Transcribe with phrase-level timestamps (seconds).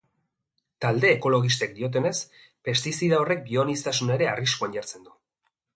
[0.85, 2.15] Talde ekologistek diotenez,
[2.69, 5.19] pestizida horrek bioaniztasuna ere arriskuan jartzen du.